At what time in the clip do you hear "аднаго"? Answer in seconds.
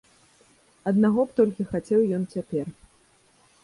0.93-1.27